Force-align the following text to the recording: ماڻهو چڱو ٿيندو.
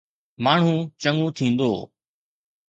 ماڻهو 0.43 0.75
چڱو 1.01 1.25
ٿيندو. 1.37 1.71